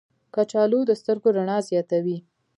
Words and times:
کچالو 0.35 0.79
د 0.87 0.91
سترګو 1.01 1.29
رڼا 1.37 1.57
زیاتوي. 1.69 2.17